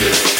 Yeah. 0.00 0.37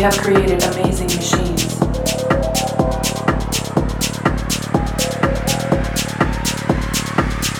We 0.00 0.04
have 0.04 0.16
created 0.16 0.62
amazing 0.62 1.08
machines. 1.08 1.78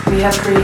We 0.07 0.21
have 0.23 0.39
created 0.39 0.60